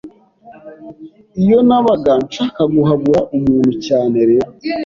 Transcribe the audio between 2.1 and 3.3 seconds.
nshaka guhabura